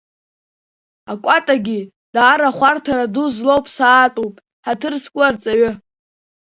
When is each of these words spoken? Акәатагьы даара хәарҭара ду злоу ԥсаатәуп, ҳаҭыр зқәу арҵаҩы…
Акәатагьы 1.11 1.79
даара 2.13 2.49
хәарҭара 2.57 3.05
ду 3.13 3.27
злоу 3.33 3.61
ԥсаатәуп, 3.65 4.35
ҳаҭыр 4.65 4.93
зқәу 5.03 5.21
арҵаҩы… 5.27 5.71